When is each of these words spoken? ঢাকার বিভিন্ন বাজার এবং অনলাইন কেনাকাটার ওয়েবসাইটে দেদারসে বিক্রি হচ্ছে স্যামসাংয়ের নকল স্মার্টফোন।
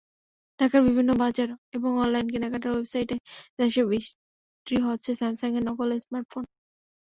ঢাকার 0.59 0.81
বিভিন্ন 0.87 1.11
বাজার 1.21 1.47
এবং 1.73 1.91
অনলাইন 1.97 2.27
কেনাকাটার 2.33 2.71
ওয়েবসাইটে 2.73 3.15
দেদারসে 3.49 3.83
বিক্রি 3.91 4.77
হচ্ছে 4.87 5.11
স্যামসাংয়ের 5.19 5.63
নকল 5.67 5.89
স্মার্টফোন। 5.99 6.43